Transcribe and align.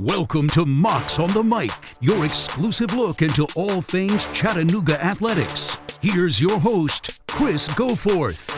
Welcome 0.00 0.48
to 0.50 0.64
Mocs 0.64 1.22
on 1.22 1.30
the 1.34 1.42
Mic, 1.42 1.70
your 2.00 2.24
exclusive 2.24 2.94
look 2.94 3.20
into 3.20 3.46
all 3.54 3.82
things 3.82 4.24
Chattanooga 4.28 4.98
athletics. 5.04 5.76
Here's 6.00 6.40
your 6.40 6.58
host, 6.58 7.20
Chris 7.26 7.68
Goforth. 7.68 8.48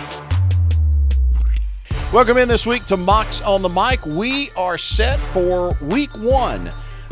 Welcome 2.12 2.36
in 2.36 2.46
this 2.46 2.64
week 2.64 2.86
to 2.86 2.96
Mocs 2.96 3.44
on 3.44 3.60
the 3.60 3.68
Mic. 3.68 4.06
We 4.06 4.50
are 4.56 4.78
set 4.78 5.18
for 5.18 5.76
week 5.82 6.16
one 6.16 6.68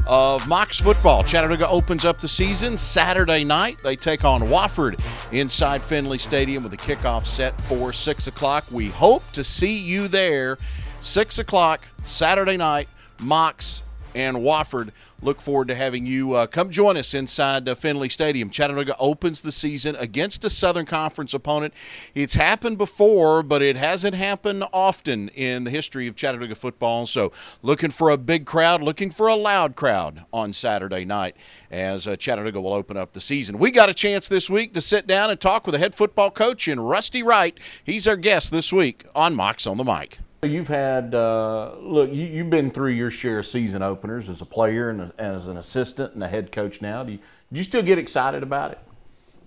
of 0.06 0.44
Mocs 0.44 0.80
football. 0.80 1.24
Chattanooga 1.24 1.68
opens 1.68 2.04
up 2.04 2.20
the 2.20 2.28
season 2.28 2.76
Saturday 2.76 3.42
night. 3.42 3.78
They 3.82 3.96
take 3.96 4.24
on 4.24 4.42
Wofford 4.42 5.00
inside 5.32 5.82
Finley 5.82 6.18
Stadium 6.18 6.62
with 6.62 6.72
a 6.72 6.76
kickoff 6.76 7.26
set 7.26 7.60
for 7.62 7.92
6 7.92 8.28
o'clock. 8.28 8.64
We 8.70 8.90
hope 8.90 9.28
to 9.32 9.42
see 9.42 9.76
you 9.76 10.06
there. 10.06 10.56
6 11.00 11.40
o'clock 11.40 11.80
Saturday 12.04 12.56
night, 12.56 12.88
Mocs 13.18 13.82
and 14.14 14.38
Wofford. 14.38 14.90
Look 15.22 15.40
forward 15.42 15.68
to 15.68 15.74
having 15.74 16.06
you 16.06 16.32
uh, 16.32 16.46
come 16.46 16.70
join 16.70 16.96
us 16.96 17.12
inside 17.12 17.68
uh, 17.68 17.74
Finley 17.74 18.08
Stadium. 18.08 18.48
Chattanooga 18.48 18.96
opens 18.98 19.42
the 19.42 19.52
season 19.52 19.94
against 19.96 20.44
a 20.46 20.50
Southern 20.50 20.86
Conference 20.86 21.34
opponent. 21.34 21.74
It's 22.14 22.34
happened 22.34 22.78
before, 22.78 23.42
but 23.42 23.60
it 23.60 23.76
hasn't 23.76 24.14
happened 24.14 24.64
often 24.72 25.28
in 25.30 25.64
the 25.64 25.70
history 25.70 26.06
of 26.06 26.16
Chattanooga 26.16 26.54
football. 26.54 27.04
So, 27.04 27.32
looking 27.62 27.90
for 27.90 28.08
a 28.08 28.16
big 28.16 28.46
crowd, 28.46 28.82
looking 28.82 29.10
for 29.10 29.28
a 29.28 29.34
loud 29.34 29.76
crowd 29.76 30.24
on 30.32 30.54
Saturday 30.54 31.04
night 31.04 31.36
as 31.70 32.06
uh, 32.06 32.16
Chattanooga 32.16 32.60
will 32.60 32.72
open 32.72 32.96
up 32.96 33.12
the 33.12 33.20
season. 33.20 33.58
We 33.58 33.70
got 33.70 33.90
a 33.90 33.94
chance 33.94 34.26
this 34.26 34.48
week 34.48 34.72
to 34.74 34.80
sit 34.80 35.06
down 35.06 35.30
and 35.30 35.38
talk 35.38 35.66
with 35.66 35.74
a 35.74 35.78
head 35.78 35.94
football 35.94 36.30
coach 36.30 36.66
in 36.66 36.80
Rusty 36.80 37.22
Wright. 37.22 37.58
He's 37.84 38.08
our 38.08 38.16
guest 38.16 38.50
this 38.50 38.72
week 38.72 39.04
on 39.14 39.36
Mocs 39.36 39.70
on 39.70 39.76
the 39.76 39.84
Mic. 39.84 40.18
You've 40.42 40.68
had 40.68 41.14
uh, 41.14 41.74
look. 41.80 42.10
You, 42.10 42.24
you've 42.26 42.48
been 42.48 42.70
through 42.70 42.92
your 42.92 43.10
share 43.10 43.40
of 43.40 43.46
season 43.46 43.82
openers 43.82 44.28
as 44.30 44.40
a 44.40 44.46
player 44.46 44.88
and 44.88 45.02
a, 45.02 45.14
as 45.18 45.48
an 45.48 45.58
assistant 45.58 46.14
and 46.14 46.24
a 46.24 46.28
head 46.28 46.50
coach. 46.50 46.80
Now, 46.80 47.04
do 47.04 47.12
you, 47.12 47.18
do 47.52 47.58
you 47.58 47.62
still 47.62 47.82
get 47.82 47.98
excited 47.98 48.42
about 48.42 48.72
it? 48.72 48.78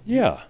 Yeah, 0.06 0.42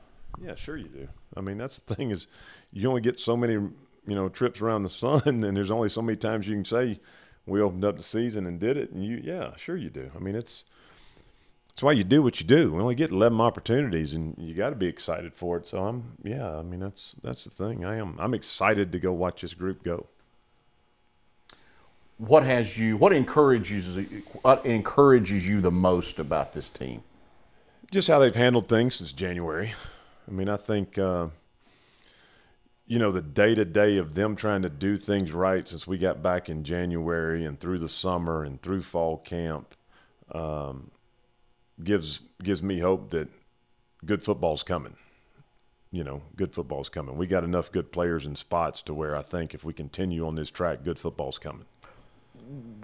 yeah, 0.44 0.56
sure 0.56 0.76
you 0.76 0.90
do. 0.90 1.08
I 1.38 1.42
mean, 1.42 1.58
that's 1.58 1.80
the 1.80 1.96
thing 1.96 2.12
is, 2.12 2.28
you 2.74 2.90
only 2.90 3.00
get 3.00 3.22
so 3.22 3.38
many 3.38 3.54
you 3.54 3.74
know 4.08 4.28
trips 4.28 4.60
around 4.60 4.84
the 4.84 4.90
sun, 4.90 5.22
and 5.26 5.56
there's 5.56 5.72
only 5.72 5.88
so 5.88 6.02
many 6.02 6.18
times 6.18 6.46
you 6.46 6.56
can 6.56 6.66
say 6.66 7.00
we 7.46 7.62
opened 7.62 7.86
up 7.86 7.96
the 7.96 8.04
season 8.04 8.46
and 8.46 8.60
did 8.60 8.76
it. 8.76 8.92
And 8.92 9.04
you, 9.04 9.22
yeah, 9.24 9.56
sure 9.56 9.78
you 9.78 9.90
do. 9.90 10.12
I 10.14 10.20
mean, 10.20 10.36
it's 10.36 10.66
it's 11.72 11.82
why 11.82 11.94
you 11.94 12.04
do 12.04 12.22
what 12.22 12.42
you 12.42 12.46
do. 12.46 12.74
We 12.74 12.82
only 12.82 12.96
get 12.96 13.12
11 13.12 13.40
opportunities, 13.40 14.12
and 14.12 14.36
you 14.38 14.54
got 14.54 14.72
to 14.72 14.76
be 14.76 14.88
excited 14.88 15.34
for 15.34 15.58
it. 15.58 15.68
So 15.68 15.86
I'm, 15.86 16.18
yeah, 16.22 16.58
I 16.58 16.64
mean 16.64 16.82
that's 16.82 17.16
that's 17.24 17.46
the 17.46 17.52
thing. 17.52 17.86
I 17.86 17.96
am. 17.96 18.18
I'm 18.20 18.34
excited 18.34 18.92
to 18.92 19.00
go 19.00 19.14
watch 19.14 19.42
this 19.42 19.54
group 19.54 19.84
go 19.84 20.08
what 22.28 22.44
has 22.44 22.78
you 22.78 22.96
what 22.96 23.12
encourages 23.12 23.98
what 24.42 24.66
encourages 24.66 25.48
you 25.48 25.62
the 25.62 25.72
most 25.72 26.20
about 26.20 26.54
this 26.54 26.70
team? 26.70 27.04
Just 27.92 28.08
how 28.08 28.20
they've 28.20 28.36
handled 28.36 28.68
things 28.68 28.96
since 28.96 29.12
January. 29.12 29.74
I 30.28 30.32
mean, 30.32 30.48
I 30.48 30.56
think 30.58 30.98
uh, 30.98 31.28
you 32.88 32.98
know 32.98 33.12
the 33.12 33.22
day 33.22 33.56
to 33.56 33.66
day 33.66 33.98
of 33.98 34.16
them 34.16 34.36
trying 34.36 34.62
to 34.62 34.70
do 34.70 34.98
things 34.98 35.32
right 35.32 35.68
since 35.68 35.86
we 35.86 35.98
got 35.98 36.24
back 36.24 36.50
in 36.50 36.64
January 36.64 37.46
and 37.46 37.60
through 37.60 37.80
the 37.80 37.90
summer 37.90 38.44
and 38.44 38.62
through 38.62 38.84
fall 38.84 39.18
camp 39.18 39.76
um, 40.32 40.92
gives 41.84 42.22
gives 42.42 42.64
me 42.64 42.80
hope 42.80 43.10
that 43.10 43.28
good 44.06 44.24
football's 44.24 44.64
coming. 44.64 44.96
You 45.92 46.04
know, 46.04 46.24
good 46.36 46.54
football's 46.54 46.90
coming. 46.90 47.18
We 47.18 47.28
got 47.28 47.44
enough 47.44 47.72
good 47.72 47.92
players 47.92 48.26
and 48.26 48.36
spots 48.38 48.82
to 48.84 48.94
where 48.94 49.16
I 49.16 49.22
think 49.22 49.54
if 49.54 49.64
we 49.64 49.74
continue 49.74 50.26
on 50.26 50.36
this 50.36 50.50
track, 50.50 50.84
good 50.84 50.98
football's 50.98 51.38
coming 51.38 51.66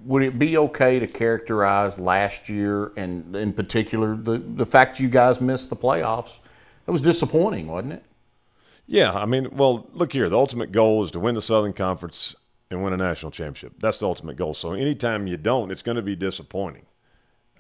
would 0.04 0.24
it 0.24 0.40
be 0.40 0.58
okay 0.58 1.00
to 1.00 1.08
characterize 1.08 2.00
last 2.00 2.50
year 2.50 2.92
and 2.96 3.36
in 3.36 3.54
particular 3.54 4.16
the, 4.16 4.38
the 4.38 4.66
fact 4.66 5.00
you 5.00 5.10
guys 5.10 5.42
missed 5.42 5.70
the 5.70 5.76
playoffs? 5.76 6.40
It 6.88 6.92
was 6.92 7.02
disappointing, 7.02 7.68
wasn't 7.68 7.94
it? 7.94 8.04
Yeah, 8.88 9.14
I 9.14 9.26
mean, 9.26 9.50
well, 9.56 9.88
look 9.94 10.14
here. 10.14 10.30
The 10.30 10.38
ultimate 10.38 10.72
goal 10.72 11.04
is 11.04 11.12
to 11.12 11.20
win 11.20 11.36
the 11.36 11.42
Southern 11.42 11.74
Conference 11.74 12.36
and 12.72 12.84
win 12.84 12.94
a 12.94 12.98
national 12.98 13.32
championship. 13.32 13.74
That's 13.80 13.98
the 13.98 14.08
ultimate 14.08 14.36
goal. 14.36 14.54
So 14.56 14.74
anytime 14.74 15.28
you 15.28 15.38
don't, 15.38 15.72
it's 15.72 15.84
going 15.84 15.98
to 15.98 16.02
be 16.02 16.16
disappointing. 16.16 16.86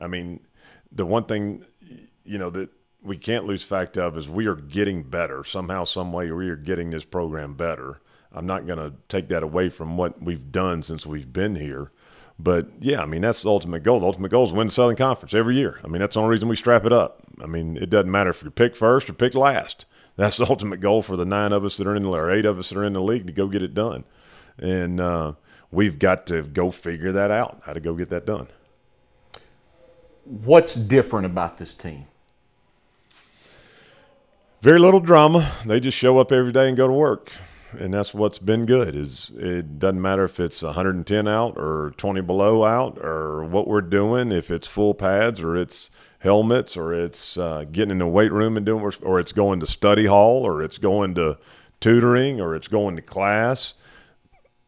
I 0.02 0.08
mean, 0.08 0.40
the 0.92 1.06
one 1.06 1.26
thing 1.26 1.66
you 2.24 2.38
know 2.38 2.50
that 2.50 2.70
we 3.02 3.18
can't 3.18 3.46
lose 3.46 3.64
fact 3.64 3.98
of 3.98 4.18
is 4.18 4.28
we 4.28 4.48
are 4.48 4.56
getting 4.56 5.04
better 5.04 5.44
somehow, 5.44 5.84
some 5.84 6.12
way. 6.12 6.32
We 6.32 6.50
are 6.50 6.56
getting 6.56 6.90
this 6.90 7.06
program 7.06 7.54
better. 7.54 8.02
I'm 8.34 8.46
not 8.46 8.68
going 8.68 8.80
to 8.80 8.94
take 9.08 9.28
that 9.30 9.44
away 9.44 9.70
from 9.70 9.98
what 9.98 10.22
we've 10.22 10.52
done 10.52 10.84
since 10.84 11.06
we've 11.06 11.32
been 11.32 11.56
here. 11.56 11.92
But 12.38 12.70
yeah, 12.80 13.02
I 13.02 13.06
mean 13.06 13.22
that's 13.22 13.44
the 13.44 13.50
ultimate 13.50 13.84
goal. 13.84 14.00
The 14.00 14.06
ultimate 14.06 14.32
goal 14.32 14.46
is 14.46 14.54
win 14.54 14.68
the 14.68 14.74
Southern 14.74 14.96
Conference 14.96 15.34
every 15.34 15.56
year. 15.58 15.80
I 15.84 15.88
mean 15.88 16.00
that's 16.00 16.14
the 16.14 16.22
only 16.22 16.32
reason 16.32 16.48
we 16.48 16.56
strap 16.56 16.86
it 16.86 16.94
up. 16.94 17.22
I 17.42 17.48
mean 17.48 17.76
it 17.76 17.90
doesn't 17.90 18.10
matter 18.10 18.30
if 18.30 18.42
you're 18.42 18.52
picked 18.52 18.78
first 18.78 19.10
or 19.10 19.14
picked 19.14 19.36
last. 19.36 19.86
That's 20.16 20.38
the 20.38 20.46
ultimate 20.50 20.80
goal 20.80 21.02
for 21.02 21.18
the 21.18 21.26
nine 21.26 21.52
of 21.52 21.66
us 21.66 21.76
that 21.78 21.88
are 21.88 21.96
in 21.96 22.04
the 22.04 22.10
or 22.10 22.32
eight 22.32 22.46
of 22.46 22.58
us 22.58 22.70
that 22.70 22.78
are 22.78 22.86
in 22.86 22.94
the 22.94 23.02
league 23.02 23.28
to 23.28 23.34
go 23.34 23.48
get 23.48 23.62
it 23.62 23.74
done. 23.74 24.06
And 24.58 25.02
uh, 25.02 25.34
we've 25.70 26.00
got 26.00 26.28
to 26.28 26.44
go 26.44 26.72
figure 26.72 27.12
that 27.12 27.30
out. 27.30 27.62
How 27.66 27.74
to 27.74 27.82
go 27.82 27.94
get 27.94 28.10
that 28.10 28.26
done. 28.26 28.48
What's 30.24 30.76
different 30.76 31.26
about 31.26 31.58
this 31.58 31.74
team? 31.74 32.06
Very 34.62 34.80
little 34.80 35.00
drama. 35.00 35.52
They 35.66 35.80
just 35.80 35.98
show 35.98 36.20
up 36.20 36.32
every 36.32 36.52
day 36.52 36.68
and 36.68 36.78
go 36.78 36.88
to 36.88 36.94
work 36.94 37.32
and 37.78 37.94
that's 37.94 38.14
what's 38.14 38.40
been 38.40 38.66
good. 38.66 38.96
Is 38.96 39.32
it 39.36 39.80
doesn't 39.80 40.02
matter 40.02 40.24
if 40.24 40.40
it's 40.40 40.62
110 40.62 41.28
out 41.28 41.58
or 41.58 41.94
20 41.98 42.22
below 42.22 42.64
out 42.64 42.98
or 42.98 43.44
what 43.44 43.68
we're 43.68 43.82
doing, 43.82 44.32
if 44.32 44.50
it's 44.50 44.68
full 44.68 44.94
pads 44.94 45.42
or 45.42 45.56
it's 45.56 45.92
helmets 46.20 46.76
or 46.76 46.94
it's 46.94 47.38
uh, 47.38 47.66
getting 47.72 47.92
in 47.92 47.98
the 48.00 48.08
weight 48.08 48.32
room 48.32 48.58
and 48.58 48.66
doing, 48.66 48.92
or 49.02 49.20
it's 49.20 49.34
going 49.34 49.60
to 49.60 49.66
study 49.66 50.06
hall 50.06 50.46
or 50.46 50.62
it's 50.62 50.78
going 50.78 51.16
to 51.16 51.38
tutoring 51.80 52.42
or 52.42 52.56
it's 52.56 52.68
going 52.68 52.96
to 52.96 53.02
class. 53.02 53.74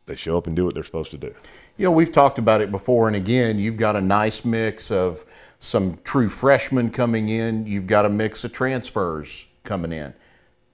They 0.06 0.16
show 0.16 0.38
up 0.38 0.48
and 0.48 0.56
do 0.56 0.66
what 0.66 0.74
they're 0.74 0.84
supposed 0.84 1.12
to 1.12 1.18
do. 1.18 1.34
You 1.78 1.86
know, 1.86 1.92
we've 1.92 2.12
talked 2.12 2.38
about 2.38 2.62
it 2.62 2.70
before, 2.70 3.08
and 3.08 3.16
again, 3.16 3.58
you've 3.58 3.78
got 3.78 3.96
a 3.96 4.02
nice 4.02 4.44
mix 4.44 4.92
of 4.92 5.26
some 5.58 6.00
true 6.04 6.30
freshmen 6.30 6.92
coming 6.92 7.30
in. 7.30 7.66
You've 7.66 7.88
got 7.88 8.06
a 8.06 8.10
mix 8.10 8.44
of 8.44 8.52
transfers 8.52 9.48
coming 9.64 9.92
in. 9.92 10.14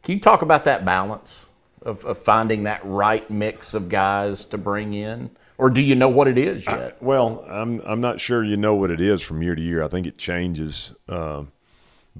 Can 0.03 0.15
you 0.15 0.19
talk 0.19 0.41
about 0.41 0.63
that 0.63 0.85
balance? 0.85 1.46
Of, 1.87 2.05
of 2.05 2.17
finding 2.17 2.63
that 2.63 2.81
right 2.83 3.29
mix 3.31 3.73
of 3.73 3.89
guys 3.89 4.45
to 4.45 4.57
bring 4.57 4.93
in? 4.93 5.31
Or 5.57 5.71
do 5.71 5.81
you 5.81 5.95
know 5.95 6.09
what 6.09 6.27
it 6.27 6.37
is 6.37 6.65
yet? 6.67 6.97
I, 7.01 7.03
well, 7.03 7.43
I'm 7.47 7.81
I'm 7.81 7.99
not 7.99 8.21
sure 8.21 8.43
you 8.43 8.57
know 8.57 8.75
what 8.75 8.91
it 8.91 9.01
is 9.01 9.21
from 9.21 9.41
year 9.41 9.55
to 9.55 9.61
year. 9.61 9.81
I 9.81 9.87
think 9.87 10.05
it 10.05 10.17
changes 10.17 10.93
uh, 11.09 11.45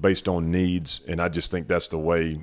based 0.00 0.26
on 0.26 0.50
needs, 0.50 1.02
and 1.06 1.20
I 1.20 1.28
just 1.28 1.50
think 1.50 1.68
that's 1.68 1.86
the 1.86 1.98
way 1.98 2.40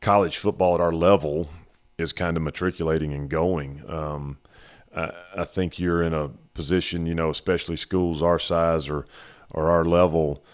college 0.00 0.38
football 0.38 0.76
at 0.76 0.80
our 0.80 0.92
level 0.92 1.50
is 1.98 2.12
kind 2.12 2.36
of 2.36 2.42
matriculating 2.44 3.12
and 3.12 3.28
going. 3.28 3.82
Um, 3.88 4.38
I, 4.94 5.10
I, 5.36 5.44
think 5.44 5.78
you're 5.78 6.02
in 6.02 6.14
a 6.14 6.28
position, 6.54 7.06
you 7.06 7.14
know, 7.14 7.30
especially 7.30 7.76
schools 7.76 8.22
our 8.22 8.38
size 8.38 8.88
or 8.88 9.06
or 9.50 9.68
our 9.68 9.84
level 9.84 10.44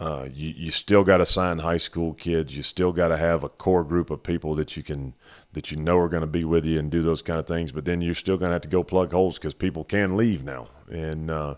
uh, 0.00 0.26
you, 0.32 0.50
you 0.56 0.70
still 0.70 1.04
got 1.04 1.18
to 1.18 1.26
sign 1.26 1.60
high 1.60 1.76
school 1.76 2.14
kids. 2.14 2.56
You 2.56 2.62
still 2.62 2.92
got 2.92 3.08
to 3.08 3.16
have 3.16 3.44
a 3.44 3.48
core 3.48 3.84
group 3.84 4.10
of 4.10 4.22
people 4.22 4.54
that 4.56 4.76
you 4.76 4.82
can 4.82 5.14
that 5.52 5.70
you 5.70 5.76
know 5.76 5.98
are 5.98 6.08
going 6.08 6.20
to 6.20 6.26
be 6.26 6.44
with 6.44 6.64
you 6.64 6.78
and 6.78 6.90
do 6.90 7.00
those 7.00 7.22
kind 7.22 7.38
of 7.38 7.46
things. 7.46 7.70
But 7.70 7.84
then 7.84 8.00
you're 8.00 8.14
still 8.14 8.36
going 8.36 8.50
to 8.50 8.54
have 8.54 8.62
to 8.62 8.68
go 8.68 8.82
plug 8.82 9.12
holes 9.12 9.38
because 9.38 9.54
people 9.54 9.84
can 9.84 10.16
leave 10.16 10.42
now. 10.42 10.68
And 10.90 11.30
uh, 11.30 11.54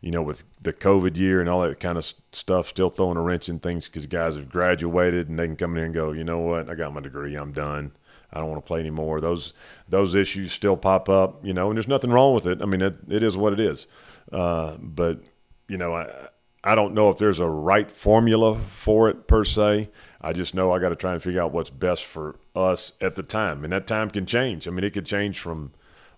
you 0.00 0.10
know, 0.10 0.22
with 0.22 0.44
the 0.60 0.72
COVID 0.72 1.16
year 1.16 1.40
and 1.40 1.48
all 1.48 1.62
that 1.62 1.80
kind 1.80 1.98
of 1.98 2.12
stuff, 2.32 2.68
still 2.68 2.90
throwing 2.90 3.16
a 3.16 3.22
wrench 3.22 3.48
in 3.48 3.58
things 3.58 3.86
because 3.86 4.06
guys 4.06 4.36
have 4.36 4.48
graduated 4.48 5.28
and 5.28 5.38
they 5.38 5.46
can 5.46 5.56
come 5.56 5.72
in 5.72 5.76
here 5.76 5.84
and 5.86 5.94
go, 5.94 6.12
you 6.12 6.24
know 6.24 6.38
what, 6.38 6.70
I 6.70 6.74
got 6.74 6.94
my 6.94 7.00
degree, 7.00 7.34
I'm 7.34 7.52
done. 7.52 7.92
I 8.32 8.40
don't 8.40 8.48
want 8.48 8.64
to 8.64 8.66
play 8.66 8.80
anymore. 8.80 9.20
Those 9.20 9.52
those 9.88 10.14
issues 10.14 10.52
still 10.52 10.76
pop 10.76 11.08
up, 11.08 11.44
you 11.44 11.52
know, 11.52 11.68
and 11.68 11.76
there's 11.76 11.88
nothing 11.88 12.10
wrong 12.10 12.34
with 12.34 12.46
it. 12.46 12.62
I 12.62 12.64
mean, 12.64 12.80
it, 12.80 12.96
it 13.08 13.22
is 13.22 13.36
what 13.36 13.52
it 13.52 13.60
is. 13.60 13.86
Uh, 14.30 14.76
but 14.80 15.20
you 15.68 15.76
know, 15.76 15.94
I 15.94 16.28
I 16.64 16.74
don't 16.74 16.94
know 16.94 17.10
if 17.10 17.18
there's 17.18 17.40
a 17.40 17.48
right 17.48 17.90
formula 17.90 18.58
for 18.58 19.08
it 19.08 19.26
per 19.26 19.44
se. 19.44 19.90
I 20.20 20.32
just 20.32 20.54
know 20.54 20.72
I 20.72 20.78
got 20.78 20.90
to 20.90 20.96
try 20.96 21.12
and 21.12 21.22
figure 21.22 21.42
out 21.42 21.52
what's 21.52 21.70
best 21.70 22.04
for 22.04 22.36
us 22.54 22.92
at 23.00 23.16
the 23.16 23.24
time, 23.24 23.64
and 23.64 23.72
that 23.72 23.86
time 23.88 24.10
can 24.10 24.26
change. 24.26 24.68
I 24.68 24.70
mean, 24.70 24.84
it 24.84 24.92
could 24.92 25.06
change 25.06 25.40
from 25.40 25.72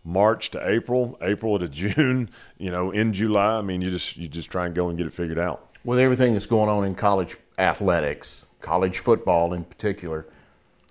March 0.04 0.50
to 0.50 0.68
April, 0.68 1.16
April 1.22 1.58
to 1.58 1.68
June, 1.94 2.28
you 2.58 2.70
know, 2.70 2.90
in 2.90 3.14
July. 3.14 3.58
I 3.58 3.62
mean, 3.62 3.80
you 3.80 3.90
just 3.90 4.16
you 4.18 4.28
just 4.28 4.50
try 4.50 4.66
and 4.66 4.74
go 4.74 4.88
and 4.88 4.98
get 4.98 5.06
it 5.06 5.14
figured 5.14 5.38
out. 5.38 5.70
With 5.82 5.98
everything 5.98 6.34
that's 6.34 6.46
going 6.46 6.68
on 6.68 6.84
in 6.84 6.94
college 6.94 7.36
athletics, 7.58 8.46
college 8.60 8.98
football 8.98 9.54
in 9.54 9.64
particular, 9.64 10.26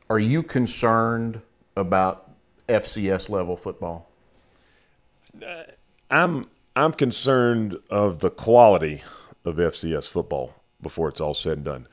are 0.09 0.19
you 0.19 0.41
concerned 0.41 1.41
about 1.75 2.31
FCS 2.67 3.29
level 3.29 3.55
football? 3.55 4.09
Uh, 5.45 5.63
I'm 6.09 6.47
I'm 6.75 6.93
concerned 6.93 7.77
of 7.91 8.19
the 8.19 8.31
quality 8.31 9.03
of 9.45 9.55
FCS 9.55 10.07
football 10.07 10.55
before 10.81 11.09
it's 11.09 11.21
all 11.21 11.33
said 11.33 11.57
and 11.57 11.65
done. 11.65 11.87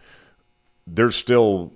There's 0.87 1.17
still 1.17 1.73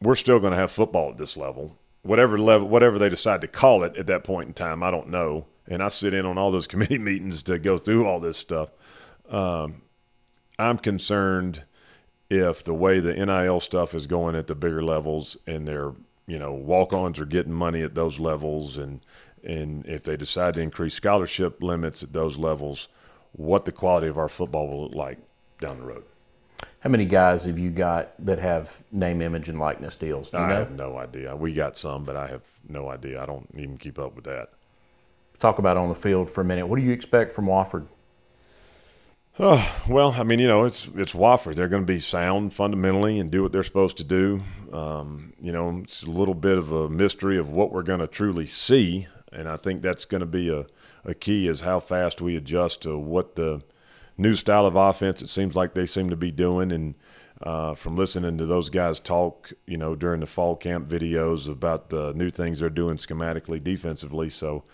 we're 0.00 0.14
still 0.14 0.40
going 0.40 0.52
to 0.52 0.58
have 0.58 0.70
football 0.70 1.10
at 1.10 1.18
this 1.18 1.36
level. 1.36 1.76
Whatever 2.02 2.38
level 2.38 2.68
whatever 2.68 2.98
they 2.98 3.08
decide 3.08 3.40
to 3.42 3.48
call 3.48 3.82
it 3.84 3.96
at 3.96 4.06
that 4.06 4.24
point 4.24 4.48
in 4.48 4.54
time, 4.54 4.82
I 4.82 4.90
don't 4.90 5.08
know. 5.08 5.46
and 5.68 5.82
I 5.82 5.88
sit 5.88 6.14
in 6.14 6.26
on 6.26 6.38
all 6.38 6.50
those 6.50 6.66
committee 6.72 6.98
meetings 6.98 7.42
to 7.44 7.58
go 7.58 7.78
through 7.78 8.06
all 8.06 8.20
this 8.20 8.38
stuff. 8.38 8.70
Um, 9.28 9.82
I'm 10.58 10.78
concerned 10.78 11.64
if 12.28 12.62
the 12.62 12.74
way 12.74 13.00
the 13.00 13.14
NIL 13.14 13.60
stuff 13.60 13.94
is 13.94 14.06
going 14.06 14.34
at 14.36 14.46
the 14.46 14.54
bigger 14.54 14.82
levels 14.82 15.36
and 15.46 15.66
their 15.66 15.92
you 16.26 16.38
know 16.38 16.52
walk-ons 16.52 17.18
are 17.18 17.26
getting 17.26 17.52
money 17.52 17.82
at 17.82 17.94
those 17.94 18.18
levels 18.20 18.78
and 18.78 19.00
and 19.42 19.86
if 19.86 20.04
they 20.04 20.16
decide 20.16 20.54
to 20.54 20.60
increase 20.60 20.94
scholarship 20.94 21.62
limits 21.62 22.02
at 22.02 22.12
those 22.12 22.36
levels, 22.36 22.88
what 23.32 23.64
the 23.64 23.72
quality 23.72 24.08
of 24.08 24.18
our 24.18 24.28
football 24.28 24.68
will 24.68 24.84
look 24.84 24.94
like 24.94 25.18
down 25.60 25.78
the 25.78 25.84
road. 25.84 26.04
How 26.80 26.90
many 26.90 27.04
guys 27.04 27.44
have 27.44 27.58
you 27.58 27.70
got 27.70 28.12
that 28.24 28.38
have 28.38 28.78
name, 28.90 29.20
image, 29.20 29.48
and 29.48 29.58
likeness 29.58 29.96
deals? 29.96 30.30
Do 30.30 30.38
you 30.38 30.44
I 30.44 30.48
know? 30.48 30.54
have 30.56 30.70
no 30.72 30.96
idea. 30.98 31.36
We 31.36 31.52
got 31.52 31.76
some, 31.76 32.04
but 32.04 32.16
I 32.16 32.28
have 32.28 32.42
no 32.68 32.88
idea. 32.88 33.22
I 33.22 33.26
don't 33.26 33.48
even 33.54 33.76
keep 33.76 33.98
up 33.98 34.14
with 34.14 34.24
that. 34.24 34.50
Talk 35.38 35.58
about 35.58 35.76
on 35.76 35.88
the 35.88 35.94
field 35.94 36.30
for 36.30 36.40
a 36.40 36.44
minute. 36.44 36.66
What 36.66 36.78
do 36.78 36.84
you 36.84 36.92
expect 36.92 37.32
from 37.32 37.46
Wofford? 37.46 37.86
Oh, 39.38 39.82
well, 39.88 40.12
I 40.18 40.22
mean, 40.22 40.38
you 40.38 40.48
know, 40.48 40.64
it's 40.64 40.88
it's 40.96 41.12
Wofford. 41.12 41.54
They're 41.54 41.68
going 41.68 41.82
to 41.82 41.92
be 41.92 41.98
sound 42.00 42.52
fundamentally 42.54 43.18
and 43.18 43.30
do 43.30 43.42
what 43.42 43.52
they're 43.52 43.62
supposed 43.62 43.96
to 43.98 44.04
do. 44.04 44.42
Um, 44.72 45.32
you 45.40 45.52
know, 45.52 45.80
it's 45.82 46.02
a 46.02 46.10
little 46.10 46.34
bit 46.34 46.58
of 46.58 46.72
a 46.72 46.88
mystery 46.88 47.38
of 47.38 47.50
what 47.50 47.72
we're 47.72 47.82
going 47.82 48.00
to 48.00 48.06
truly 48.06 48.46
see, 48.46 49.06
and 49.32 49.48
I 49.48 49.56
think 49.56 49.82
that's 49.82 50.04
going 50.04 50.20
to 50.20 50.26
be 50.26 50.52
a, 50.52 50.66
a 51.04 51.14
key 51.14 51.46
is 51.46 51.62
how 51.62 51.80
fast 51.80 52.20
we 52.20 52.36
adjust 52.36 52.82
to 52.82 52.98
what 52.98 53.36
the 53.36 53.62
new 54.18 54.34
style 54.34 54.66
of 54.66 54.76
offense 54.76 55.22
it 55.22 55.28
seems 55.28 55.56
like 55.56 55.74
they 55.74 55.86
seem 55.86 56.10
to 56.10 56.16
be 56.16 56.30
doing. 56.30 56.72
And 56.72 56.94
uh, 57.42 57.74
from 57.74 57.96
listening 57.96 58.38
to 58.38 58.46
those 58.46 58.68
guys 58.68 59.00
talk, 59.00 59.52
you 59.66 59.76
know, 59.76 59.94
during 59.94 60.20
the 60.20 60.26
fall 60.26 60.56
camp 60.56 60.88
videos 60.88 61.48
about 61.50 61.90
the 61.90 62.12
new 62.12 62.30
things 62.30 62.60
they're 62.60 62.68
doing 62.70 62.96
schematically, 62.96 63.62
defensively, 63.62 64.28
so 64.28 64.64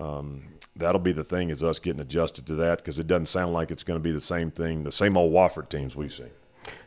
um, 0.00 0.44
that'll 0.74 1.00
be 1.00 1.12
the 1.12 1.24
thing 1.24 1.50
is 1.50 1.62
us 1.62 1.78
getting 1.78 2.00
adjusted 2.00 2.46
to 2.46 2.54
that 2.56 2.78
because 2.78 2.98
it 2.98 3.06
doesn't 3.06 3.26
sound 3.26 3.52
like 3.52 3.70
it's 3.70 3.84
going 3.84 3.98
to 3.98 4.02
be 4.02 4.12
the 4.12 4.20
same 4.20 4.50
thing, 4.50 4.82
the 4.82 4.92
same 4.92 5.16
old 5.16 5.32
Wofford 5.32 5.68
teams 5.68 5.96
we've 5.96 6.12
seen. 6.12 6.30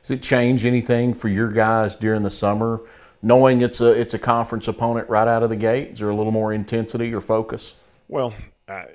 Does 0.02 0.12
it 0.12 0.22
change 0.22 0.66
anything 0.66 1.14
for 1.14 1.30
your 1.30 1.50
guys 1.50 1.96
during 1.96 2.24
the 2.24 2.30
summer, 2.30 2.82
knowing 3.22 3.62
it's 3.62 3.82
a 3.82 3.92
it's 3.92 4.14
a 4.14 4.20
conference 4.20 4.68
opponent 4.68 5.10
right 5.10 5.28
out 5.28 5.44
of 5.44 5.50
the 5.50 5.56
gate? 5.56 5.94
Is 5.94 6.00
there 6.00 6.10
a 6.10 6.16
little 6.16 6.32
more 6.32 6.54
intensity 6.54 7.14
or 7.14 7.22
focus? 7.22 7.74
Well, 8.08 8.34
I, 8.68 8.88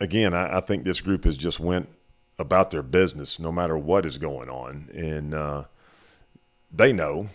again, 0.00 0.34
I, 0.34 0.58
I 0.58 0.60
think 0.60 0.84
this 0.84 1.00
group 1.00 1.24
has 1.24 1.36
just 1.36 1.60
went 1.60 1.88
about 2.38 2.70
their 2.70 2.82
business 2.82 3.38
no 3.38 3.50
matter 3.50 3.76
what 3.76 4.04
is 4.04 4.18
going 4.18 4.48
on, 4.48 4.88
and 4.94 5.34
uh, 5.34 5.64
they 6.72 6.92
know. 6.92 7.28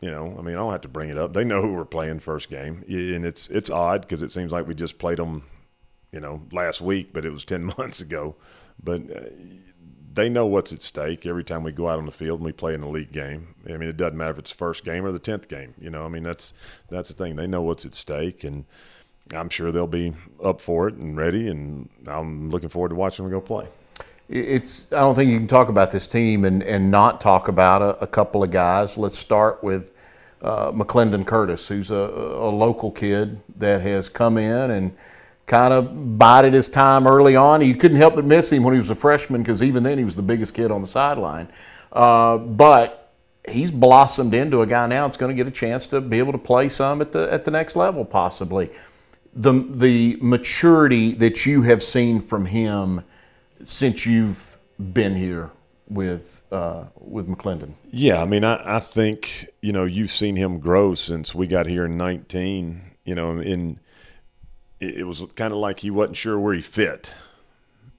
You 0.00 0.10
know, 0.10 0.34
I 0.38 0.42
mean, 0.42 0.54
I 0.54 0.58
don't 0.58 0.72
have 0.72 0.80
to 0.82 0.88
bring 0.88 1.10
it 1.10 1.18
up. 1.18 1.34
They 1.34 1.44
know 1.44 1.60
who 1.60 1.74
we're 1.74 1.84
playing 1.84 2.20
first 2.20 2.48
game, 2.48 2.84
and 2.88 3.26
it's 3.26 3.48
it's 3.48 3.68
odd 3.68 4.00
because 4.02 4.22
it 4.22 4.30
seems 4.30 4.50
like 4.50 4.66
we 4.66 4.74
just 4.74 4.98
played 4.98 5.18
them, 5.18 5.42
you 6.10 6.20
know, 6.20 6.42
last 6.52 6.80
week, 6.80 7.12
but 7.12 7.26
it 7.26 7.30
was 7.30 7.44
ten 7.46 7.64
months 7.78 8.00
ago. 8.00 8.36
But 8.82 9.02
uh, 9.14 9.20
they 10.12 10.28
know 10.28 10.46
what's 10.46 10.72
at 10.72 10.82
stake 10.82 11.24
every 11.24 11.44
time 11.44 11.62
we 11.62 11.72
go 11.72 11.88
out 11.88 11.98
on 11.98 12.06
the 12.06 12.12
field 12.12 12.40
and 12.40 12.46
we 12.46 12.52
play 12.52 12.74
an 12.74 12.82
elite 12.82 13.12
game. 13.12 13.54
I 13.66 13.76
mean, 13.76 13.88
it 13.88 13.96
doesn't 13.96 14.16
matter 14.16 14.32
if 14.32 14.38
it's 14.38 14.50
the 14.50 14.56
first 14.56 14.84
game 14.84 15.04
or 15.04 15.12
the 15.12 15.18
tenth 15.18 15.48
game. 15.48 15.74
You 15.80 15.90
know, 15.90 16.04
I 16.04 16.08
mean, 16.08 16.22
that's 16.22 16.52
that's 16.88 17.08
the 17.08 17.14
thing. 17.14 17.36
They 17.36 17.46
know 17.46 17.62
what's 17.62 17.86
at 17.86 17.94
stake, 17.94 18.42
and 18.42 18.64
I'm 19.32 19.48
sure 19.48 19.70
they'll 19.70 19.86
be 19.86 20.14
up 20.42 20.60
for 20.60 20.88
it 20.88 20.94
and 20.94 21.16
ready. 21.16 21.48
And 21.48 21.88
I'm 22.06 22.50
looking 22.50 22.68
forward 22.68 22.88
to 22.90 22.94
watching 22.96 23.24
them 23.24 23.32
go 23.32 23.40
play. 23.40 23.68
It's 24.28 24.86
I 24.92 25.00
don't 25.00 25.14
think 25.14 25.30
you 25.30 25.38
can 25.38 25.48
talk 25.48 25.68
about 25.68 25.90
this 25.90 26.06
team 26.06 26.44
and, 26.44 26.62
and 26.62 26.90
not 26.90 27.20
talk 27.20 27.48
about 27.48 27.82
a, 27.82 27.98
a 28.02 28.06
couple 28.06 28.42
of 28.42 28.50
guys. 28.50 28.96
Let's 28.96 29.18
start 29.18 29.62
with 29.62 29.92
uh, 30.42 30.72
McClendon 30.72 31.26
Curtis, 31.26 31.68
who's 31.68 31.90
a, 31.90 31.94
a 31.94 32.50
local 32.50 32.90
kid 32.90 33.40
that 33.56 33.82
has 33.82 34.08
come 34.08 34.38
in 34.38 34.70
and 34.70 34.92
kind 35.50 35.74
of 35.74 36.16
bided 36.16 36.54
his 36.54 36.68
time 36.68 37.08
early 37.08 37.34
on. 37.34 37.60
You 37.60 37.74
couldn't 37.74 37.96
help 37.96 38.14
but 38.14 38.24
miss 38.24 38.52
him 38.52 38.62
when 38.62 38.72
he 38.72 38.78
was 38.78 38.88
a 38.88 38.94
freshman 38.94 39.42
because 39.42 39.64
even 39.64 39.82
then 39.82 39.98
he 39.98 40.04
was 40.04 40.14
the 40.14 40.22
biggest 40.22 40.54
kid 40.54 40.70
on 40.70 40.80
the 40.80 40.86
sideline. 40.86 41.48
Uh, 41.92 42.38
but 42.38 43.12
he's 43.48 43.72
blossomed 43.72 44.32
into 44.32 44.62
a 44.62 44.66
guy 44.66 44.86
now 44.86 45.08
that's 45.08 45.16
going 45.16 45.34
to 45.34 45.34
get 45.34 45.48
a 45.48 45.54
chance 45.54 45.88
to 45.88 46.00
be 46.00 46.20
able 46.20 46.30
to 46.30 46.38
play 46.38 46.68
some 46.68 47.02
at 47.02 47.10
the 47.10 47.30
at 47.32 47.44
the 47.44 47.50
next 47.50 47.74
level 47.74 48.04
possibly. 48.04 48.70
The 49.34 49.52
the 49.68 50.18
maturity 50.22 51.14
that 51.14 51.44
you 51.44 51.62
have 51.62 51.82
seen 51.82 52.20
from 52.20 52.46
him 52.46 53.02
since 53.64 54.06
you've 54.06 54.56
been 54.78 55.16
here 55.16 55.50
with 55.88 56.42
uh, 56.52 56.84
with 56.96 57.26
McClendon. 57.26 57.74
Yeah, 57.90 58.22
I 58.22 58.24
mean, 58.24 58.44
I, 58.44 58.76
I 58.76 58.78
think 58.78 59.48
you 59.60 59.72
know 59.72 59.84
you've 59.84 60.12
seen 60.12 60.36
him 60.36 60.60
grow 60.60 60.94
since 60.94 61.34
we 61.34 61.48
got 61.48 61.66
here 61.66 61.86
in 61.86 61.96
'19. 61.96 62.82
You 63.04 63.14
know, 63.16 63.40
in 63.40 63.80
it, 64.80 64.98
it 64.98 65.04
was 65.04 65.24
kind 65.36 65.52
of 65.52 65.58
like 65.58 65.80
he 65.80 65.90
wasn't 65.90 66.16
sure 66.16 66.38
where 66.38 66.54
he 66.54 66.60
fit. 66.60 67.12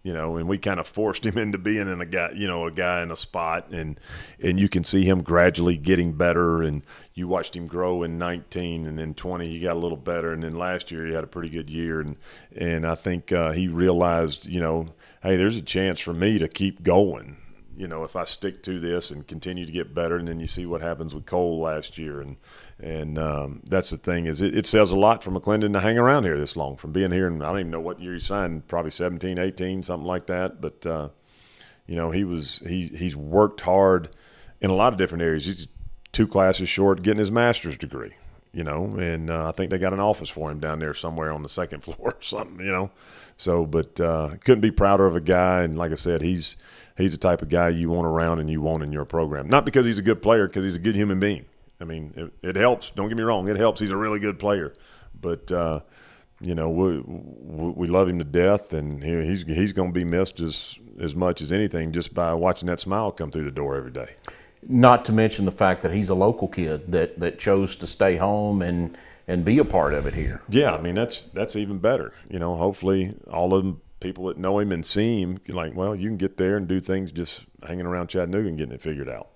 You 0.03 0.13
know, 0.13 0.35
and 0.35 0.49
we 0.49 0.57
kind 0.57 0.79
of 0.79 0.87
forced 0.87 1.27
him 1.27 1.37
into 1.37 1.59
being 1.59 1.87
in 1.87 2.01
a 2.01 2.07
guy, 2.07 2.31
you 2.33 2.47
know, 2.47 2.65
a 2.65 2.71
guy 2.71 3.03
in 3.03 3.11
a 3.11 3.15
spot, 3.15 3.69
and 3.69 3.99
and 4.43 4.59
you 4.59 4.67
can 4.67 4.83
see 4.83 5.03
him 5.03 5.21
gradually 5.21 5.77
getting 5.77 6.13
better. 6.13 6.63
And 6.63 6.81
you 7.13 7.27
watched 7.27 7.55
him 7.55 7.67
grow 7.67 8.01
in 8.01 8.17
19, 8.17 8.87
and 8.87 8.97
then 8.97 9.13
20 9.13 9.47
he 9.47 9.59
got 9.59 9.75
a 9.75 9.79
little 9.79 9.97
better, 9.97 10.33
and 10.33 10.41
then 10.41 10.55
last 10.55 10.89
year 10.89 11.05
he 11.05 11.13
had 11.13 11.23
a 11.23 11.27
pretty 11.27 11.49
good 11.49 11.69
year. 11.69 12.01
And 12.01 12.15
and 12.55 12.87
I 12.87 12.95
think 12.95 13.31
uh, 13.31 13.51
he 13.51 13.67
realized, 13.67 14.47
you 14.47 14.59
know, 14.59 14.87
hey, 15.21 15.35
there's 15.35 15.57
a 15.57 15.61
chance 15.61 15.99
for 15.99 16.13
me 16.13 16.39
to 16.39 16.47
keep 16.47 16.81
going 16.81 17.37
you 17.81 17.87
know, 17.87 18.03
if 18.03 18.15
I 18.15 18.25
stick 18.25 18.61
to 18.63 18.79
this 18.79 19.09
and 19.09 19.27
continue 19.27 19.65
to 19.65 19.71
get 19.71 19.95
better, 19.95 20.15
and 20.17 20.27
then 20.27 20.39
you 20.39 20.45
see 20.45 20.67
what 20.67 20.81
happens 20.81 21.15
with 21.15 21.25
Cole 21.25 21.59
last 21.59 21.97
year, 21.97 22.21
and 22.21 22.37
and 22.79 23.17
um, 23.17 23.63
that's 23.65 23.89
the 23.89 23.97
thing 23.97 24.27
is 24.27 24.39
it, 24.39 24.55
it 24.55 24.67
says 24.67 24.91
a 24.91 24.95
lot 24.95 25.23
for 25.23 25.31
McClendon 25.31 25.73
to 25.73 25.79
hang 25.79 25.97
around 25.97 26.25
here 26.25 26.37
this 26.37 26.55
long, 26.55 26.77
from 26.77 26.91
being 26.91 27.11
here, 27.11 27.25
and 27.25 27.41
I 27.41 27.47
don't 27.47 27.61
even 27.61 27.71
know 27.71 27.81
what 27.81 27.99
year 27.99 28.13
he 28.13 28.19
signed, 28.19 28.67
probably 28.67 28.91
17, 28.91 29.39
18, 29.39 29.81
something 29.81 30.05
like 30.05 30.27
that. 30.27 30.61
But 30.61 30.85
uh, 30.85 31.09
you 31.87 31.95
know, 31.95 32.11
he 32.11 32.23
was 32.23 32.61
he 32.67 32.83
he's 32.83 33.15
worked 33.15 33.61
hard 33.61 34.09
in 34.61 34.69
a 34.69 34.75
lot 34.75 34.93
of 34.93 34.99
different 34.99 35.23
areas. 35.23 35.47
He's 35.47 35.67
two 36.11 36.27
classes 36.27 36.69
short 36.69 37.01
getting 37.01 37.17
his 37.17 37.31
master's 37.31 37.77
degree. 37.79 38.13
You 38.53 38.65
know, 38.65 38.97
and 38.97 39.31
uh, 39.31 39.47
I 39.47 39.53
think 39.53 39.71
they 39.71 39.77
got 39.79 39.93
an 39.93 40.01
office 40.01 40.29
for 40.29 40.51
him 40.51 40.59
down 40.59 40.79
there 40.79 40.93
somewhere 40.93 41.31
on 41.31 41.41
the 41.41 41.49
second 41.49 41.79
floor 41.83 41.97
or 42.13 42.21
something. 42.21 42.63
You 42.63 42.71
know, 42.71 42.91
so 43.37 43.65
but 43.65 43.99
uh, 43.99 44.35
couldn't 44.43 44.61
be 44.61 44.69
prouder 44.69 45.07
of 45.07 45.15
a 45.15 45.21
guy. 45.21 45.63
And 45.63 45.79
like 45.79 45.91
I 45.91 45.95
said, 45.95 46.21
he's 46.21 46.57
he's 46.97 47.11
the 47.11 47.17
type 47.17 47.41
of 47.41 47.49
guy 47.49 47.69
you 47.69 47.89
want 47.89 48.07
around 48.07 48.39
and 48.39 48.49
you 48.49 48.61
want 48.61 48.83
in 48.83 48.91
your 48.91 49.05
program. 49.05 49.47
Not 49.47 49.65
because 49.65 49.85
he's 49.85 49.97
a 49.97 50.03
good 50.03 50.21
player, 50.21 50.47
because 50.47 50.63
he's 50.63 50.75
a 50.75 50.79
good 50.79 50.95
human 50.95 51.19
being. 51.19 51.45
I 51.79 51.83
mean, 51.83 52.13
it, 52.15 52.49
it, 52.49 52.55
helps. 52.55 52.91
Don't 52.91 53.09
get 53.09 53.17
me 53.17 53.23
wrong, 53.23 53.47
it 53.47 53.57
helps. 53.57 53.79
He's 53.79 53.91
a 53.91 53.97
really 53.97 54.19
good 54.19 54.37
player, 54.37 54.73
but 55.19 55.51
uh, 55.51 55.79
you 56.39 56.55
know 56.55 56.69
we, 56.69 56.99
we 56.99 57.87
love 57.87 58.07
him 58.07 58.19
to 58.19 58.25
death, 58.25 58.73
and 58.73 59.03
he, 59.03 59.25
he's 59.25 59.43
he's 59.43 59.73
going 59.73 59.89
to 59.89 59.93
be 59.93 60.03
missed 60.03 60.39
as 60.39 60.77
as 60.99 61.15
much 61.15 61.41
as 61.41 61.51
anything 61.51 61.91
just 61.91 62.13
by 62.13 62.33
watching 62.33 62.67
that 62.67 62.79
smile 62.79 63.11
come 63.11 63.31
through 63.31 63.45
the 63.45 63.51
door 63.51 63.75
every 63.75 63.91
day. 63.91 64.15
Not 64.67 65.05
to 65.05 65.11
mention 65.11 65.45
the 65.45 65.51
fact 65.51 65.81
that 65.81 65.91
he's 65.91 66.09
a 66.09 66.15
local 66.15 66.47
kid 66.47 66.91
that 66.91 67.19
that 67.19 67.39
chose 67.39 67.75
to 67.77 67.87
stay 67.87 68.17
home 68.17 68.61
and 68.61 68.95
and 69.27 69.43
be 69.43 69.57
a 69.57 69.65
part 69.65 69.93
of 69.93 70.05
it 70.05 70.13
here. 70.13 70.41
Yeah, 70.49 70.75
I 70.75 70.81
mean 70.81 70.95
that's 70.95 71.25
that's 71.25 71.55
even 71.55 71.79
better. 71.79 72.13
You 72.29 72.37
know, 72.37 72.55
hopefully 72.55 73.15
all 73.31 73.53
of 73.55 73.63
them 73.63 73.81
people 74.01 74.25
that 74.25 74.37
know 74.37 74.59
him 74.59 74.71
and 74.71 74.85
see 74.85 75.21
him, 75.21 75.39
like, 75.47 75.73
well, 75.73 75.95
you 75.95 76.09
can 76.09 76.17
get 76.17 76.35
there 76.37 76.57
and 76.57 76.67
do 76.67 76.81
things 76.81 77.11
just 77.11 77.45
hanging 77.65 77.85
around 77.85 78.07
Chattanooga 78.07 78.49
and 78.49 78.57
getting 78.57 78.73
it 78.73 78.81
figured 78.81 79.07
out. 79.07 79.29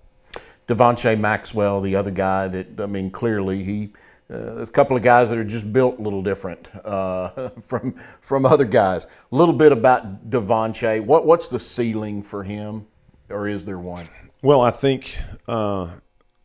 Devonnsha 0.68 1.18
Maxwell, 1.18 1.80
the 1.80 1.96
other 1.96 2.10
guy 2.10 2.48
that 2.48 2.80
I 2.80 2.86
mean, 2.86 3.10
clearly 3.10 3.64
he. 3.64 3.92
Uh, 4.28 4.56
there's 4.56 4.68
a 4.68 4.72
couple 4.72 4.96
of 4.96 5.04
guys 5.04 5.28
that 5.28 5.38
are 5.38 5.44
just 5.44 5.72
built 5.72 6.00
a 6.00 6.02
little 6.02 6.20
different 6.20 6.68
uh, 6.84 7.50
from 7.62 7.94
from 8.20 8.44
other 8.44 8.64
guys. 8.64 9.06
A 9.30 9.36
little 9.36 9.54
bit 9.54 9.70
about 9.70 10.28
Devonnsha. 10.28 11.00
What 11.04 11.24
what's 11.24 11.46
the 11.46 11.60
ceiling 11.60 12.24
for 12.24 12.42
him, 12.42 12.86
or 13.30 13.46
is 13.46 13.64
there 13.64 13.78
one? 13.78 14.08
Well, 14.42 14.60
I 14.60 14.72
think 14.72 15.18
uh, 15.46 15.90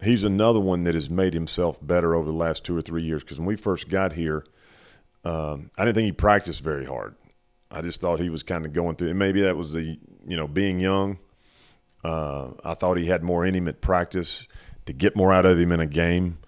he's 0.02 0.24
another 0.24 0.60
one 0.60 0.84
that 0.84 0.94
has 0.94 1.10
made 1.10 1.34
himself 1.34 1.80
better 1.82 2.14
over 2.14 2.28
the 2.28 2.38
last 2.38 2.64
two 2.64 2.78
or 2.78 2.82
three 2.82 3.04
years. 3.04 3.24
Because 3.24 3.40
when 3.40 3.48
we 3.48 3.56
first 3.56 3.90
got 3.90 4.14
here, 4.14 4.46
um, 5.26 5.72
I 5.76 5.86
didn't 5.86 5.96
think 5.96 6.06
he 6.06 6.12
practiced 6.12 6.64
very 6.64 6.86
hard. 6.86 7.16
I 7.72 7.82
just 7.82 8.02
thought 8.02 8.20
he 8.20 8.30
was 8.30 8.44
kind 8.44 8.66
of 8.66 8.74
going 8.74 8.96
through. 8.96 9.10
And 9.10 9.20
maybe 9.20 9.42
that 9.42 9.58
was 9.58 9.74
the 9.74 9.98
you 10.28 10.38
know 10.38 10.48
being 10.48 10.80
young. 10.80 11.20
Uh, 12.04 12.52
I 12.64 12.74
thought 12.74 12.98
he 12.98 13.06
had 13.06 13.24
more 13.24 13.46
intimate 13.46 13.82
practice 13.82 14.48
to 14.86 14.94
get 14.94 15.16
more 15.16 15.32
out 15.32 15.46
of 15.46 15.60
him 15.60 15.72
in 15.72 15.80
a 15.80 15.86
game. 15.86 16.40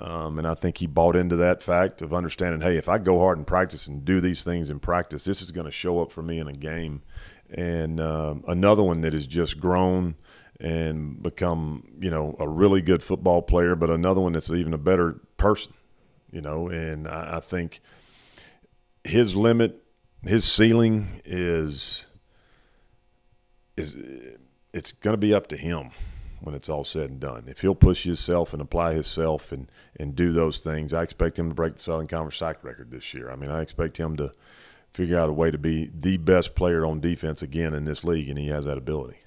Um, 0.00 0.38
and 0.38 0.46
I 0.46 0.54
think 0.54 0.78
he 0.78 0.86
bought 0.86 1.16
into 1.16 1.34
that 1.36 1.62
fact 1.62 2.02
of 2.02 2.14
understanding, 2.14 2.60
hey, 2.60 2.76
if 2.76 2.88
I 2.88 2.98
go 2.98 3.18
hard 3.18 3.38
in 3.38 3.44
practice 3.44 3.88
and 3.88 4.04
do 4.04 4.20
these 4.20 4.44
things 4.44 4.70
in 4.70 4.78
practice, 4.78 5.24
this 5.24 5.42
is 5.42 5.50
going 5.50 5.64
to 5.64 5.72
show 5.72 6.00
up 6.00 6.12
for 6.12 6.22
me 6.22 6.38
in 6.38 6.46
a 6.46 6.52
game. 6.52 7.02
And 7.50 7.98
um, 8.00 8.44
another 8.46 8.82
one 8.82 9.00
that 9.00 9.12
has 9.12 9.26
just 9.26 9.58
grown 9.58 10.14
and 10.60 11.20
become, 11.20 11.84
you 11.98 12.10
know, 12.10 12.36
a 12.38 12.48
really 12.48 12.80
good 12.80 13.02
football 13.02 13.42
player, 13.42 13.74
but 13.74 13.90
another 13.90 14.20
one 14.20 14.34
that's 14.34 14.50
even 14.50 14.74
a 14.74 14.78
better 14.78 15.20
person, 15.36 15.72
you 16.30 16.40
know. 16.40 16.68
And 16.68 17.08
I, 17.08 17.36
I 17.36 17.40
think 17.40 17.80
his 19.02 19.34
limit, 19.34 19.82
his 20.24 20.44
ceiling 20.44 21.20
is 21.24 22.06
is 23.76 23.96
it's 24.72 24.92
going 24.92 25.14
to 25.14 25.18
be 25.18 25.32
up 25.32 25.46
to 25.48 25.56
him 25.56 25.90
when 26.40 26.54
it's 26.54 26.68
all 26.68 26.84
said 26.84 27.10
and 27.10 27.20
done. 27.20 27.44
If 27.46 27.60
he'll 27.60 27.74
push 27.74 28.04
himself 28.04 28.52
and 28.52 28.62
apply 28.62 28.94
himself 28.94 29.52
and 29.52 29.70
and 29.96 30.14
do 30.14 30.32
those 30.32 30.58
things, 30.58 30.92
I 30.92 31.02
expect 31.02 31.38
him 31.38 31.48
to 31.48 31.54
break 31.54 31.74
the 31.74 31.80
Southern 31.80 32.06
Conference 32.06 32.36
sack 32.36 32.62
record 32.62 32.90
this 32.90 33.14
year. 33.14 33.30
I 33.30 33.36
mean, 33.36 33.50
I 33.50 33.62
expect 33.62 33.96
him 33.96 34.16
to 34.16 34.32
figure 34.92 35.18
out 35.18 35.28
a 35.28 35.32
way 35.32 35.50
to 35.50 35.58
be 35.58 35.90
the 35.94 36.16
best 36.16 36.54
player 36.54 36.84
on 36.84 37.00
defense 37.00 37.42
again 37.42 37.74
in 37.74 37.84
this 37.84 38.04
league, 38.04 38.28
and 38.28 38.38
he 38.38 38.48
has 38.48 38.64
that 38.64 38.78
ability. 38.78 39.18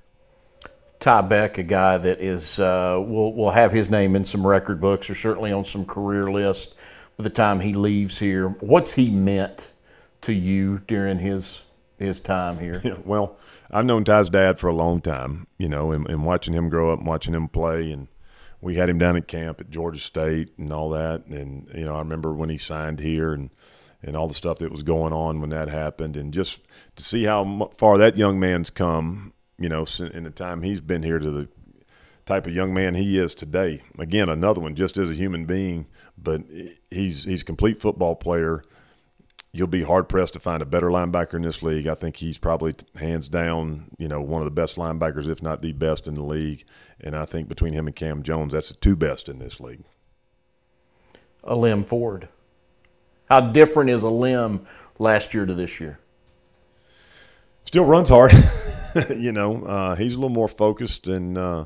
Ty 1.00 1.21
Boeck, 1.24 1.57
a 1.57 1.63
guy 1.63 1.98
that 1.98 2.19
is 2.21 2.60
uh, 2.60 2.95
will 3.00 3.33
will 3.33 3.51
have 3.51 3.71
his 3.71 3.89
name 3.89 4.15
in 4.15 4.24
some 4.24 4.45
record 4.45 4.79
books 4.79 5.10
or 5.10 5.15
certainly 5.15 5.51
on 5.51 5.65
some 5.65 5.86
career 5.86 6.29
list 6.31 6.75
by 7.17 7.24
the 7.24 7.29
time 7.29 7.62
he 7.62 7.74
leaves 7.74 8.19
here. 8.19 8.50
What's 8.50 8.93
he 8.93 9.10
meant 9.10 9.71
to 10.21 10.33
you 10.33 10.79
during 10.87 11.19
his 11.19 11.63
his 11.97 12.19
time 12.19 12.59
here? 12.59 12.81
Yeah, 12.83 12.97
well, 13.05 13.37
I've 13.69 13.85
known 13.85 14.03
Ty's 14.03 14.29
dad 14.29 14.59
for 14.59 14.67
a 14.67 14.75
long 14.75 15.01
time, 15.01 15.47
you 15.57 15.69
know, 15.69 15.91
and, 15.91 16.07
and 16.09 16.25
watching 16.25 16.53
him 16.53 16.69
grow 16.69 16.91
up 16.91 16.99
and 16.99 17.07
watching 17.07 17.33
him 17.33 17.47
play 17.47 17.91
and 17.91 18.07
we 18.61 18.75
had 18.75 18.89
him 18.89 18.99
down 18.99 19.17
at 19.17 19.27
camp 19.27 19.59
at 19.59 19.71
Georgia 19.71 19.99
State 19.99 20.51
and 20.57 20.71
all 20.71 20.89
that. 20.91 21.25
And 21.25 21.69
you 21.73 21.85
know, 21.85 21.95
I 21.95 21.99
remember 21.99 22.33
when 22.33 22.49
he 22.49 22.57
signed 22.57 22.99
here 22.99 23.33
and 23.33 23.49
and 24.03 24.15
all 24.15 24.27
the 24.27 24.33
stuff 24.33 24.57
that 24.59 24.71
was 24.71 24.81
going 24.81 25.13
on 25.13 25.41
when 25.41 25.51
that 25.51 25.69
happened, 25.69 26.17
and 26.17 26.33
just 26.33 26.61
to 26.95 27.03
see 27.03 27.25
how 27.25 27.69
far 27.75 27.99
that 27.99 28.17
young 28.17 28.39
man's 28.39 28.71
come, 28.71 29.33
you 29.59 29.69
know, 29.69 29.85
in 30.13 30.23
the 30.23 30.31
time 30.31 30.63
he's 30.63 30.81
been 30.81 31.03
here 31.03 31.19
to 31.19 31.29
the 31.29 31.49
type 32.25 32.47
of 32.47 32.53
young 32.53 32.73
man 32.73 32.95
he 32.95 33.19
is 33.19 33.35
today. 33.35 33.79
Again, 33.99 34.27
another 34.27 34.59
one 34.59 34.73
just 34.73 34.97
as 34.97 35.11
a 35.11 35.15
human 35.15 35.45
being, 35.45 35.87
but 36.17 36.41
he's 36.89 37.25
he's 37.25 37.41
a 37.41 37.45
complete 37.45 37.79
football 37.79 38.15
player 38.15 38.63
you'll 39.53 39.67
be 39.67 39.84
hard 39.84 40.08
pressed 40.08 40.34
to 40.34 40.39
find 40.39 40.62
a 40.62 40.65
better 40.65 40.88
linebacker 40.88 41.34
in 41.34 41.41
this 41.41 41.62
league. 41.62 41.88
I 41.88 41.93
think 41.93 42.17
he's 42.17 42.38
probably 42.38 42.74
hands 42.96 43.27
down, 43.27 43.91
you 43.98 44.08
know, 44.08 44.22
one 44.22 44.41
of 44.41 44.46
the 44.46 44.51
best 44.51 44.77
linebackers, 44.77 45.27
if 45.27 45.41
not 45.41 45.62
the 45.62 45.74
best 45.74 46.08
in 46.08 46.15
the 46.15 46.24
league. 46.24 46.63
And 47.00 47.15
I 47.15 47.25
think 47.25 47.50
between 47.50 47.74
him 47.74 47.88
and 47.88 47.96
Cam 47.96 48.24
Jones, 48.24 48.53
that's 48.53 48.70
the 48.70 48.75
two 48.75 48.96
best 48.96 49.27
in 49.27 49.39
this 49.39 49.60
league. 49.60 49.84
Ailym 51.43 51.86
Ford. 51.86 52.29
How 53.29 53.39
different 53.39 53.89
is 53.89 54.03
Ailym 54.03 54.65
last 55.00 55.34
year 55.34 55.46
to 55.46 55.53
this 55.53 55.79
year? 55.79 56.00
Still 57.65 57.86
runs 57.86 58.10
hard. 58.10 58.34
you 59.10 59.31
know, 59.31 59.63
uh, 59.65 59.96
he's 59.96 60.13
a 60.13 60.17
little 60.17 60.29
more 60.29 60.48
focused 60.48 61.08
and 61.08 61.38
uh, 61.38 61.65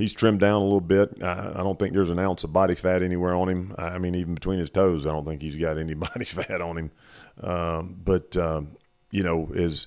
he's 0.00 0.14
trimmed 0.14 0.40
down 0.40 0.60
a 0.60 0.64
little 0.64 0.80
bit. 0.80 1.22
I, 1.22 1.52
I, 1.56 1.62
don't 1.62 1.78
think 1.78 1.94
there's 1.94 2.10
an 2.10 2.18
ounce 2.18 2.44
of 2.44 2.52
body 2.52 2.74
fat 2.74 3.02
anywhere 3.02 3.34
on 3.34 3.48
him. 3.48 3.74
I 3.78 3.98
mean, 3.98 4.14
even 4.14 4.34
between 4.34 4.58
his 4.58 4.70
toes, 4.70 5.06
I 5.06 5.10
don't 5.10 5.24
think 5.24 5.42
he's 5.42 5.56
got 5.56 5.78
any 5.78 5.94
body 6.14 6.24
fat 6.24 6.60
on 6.60 6.78
him. 6.78 6.90
Um, 7.40 7.96
but 8.02 8.36
um, 8.36 8.76
you 9.10 9.22
know, 9.22 9.50
is 9.52 9.86